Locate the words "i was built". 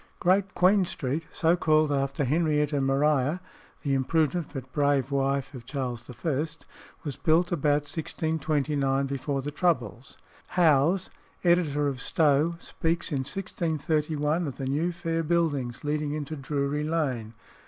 6.09-7.51